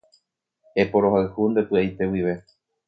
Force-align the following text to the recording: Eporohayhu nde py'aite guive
Eporohayhu 0.81 1.41
nde 1.49 1.61
py'aite 1.69 2.03
guive 2.11 2.33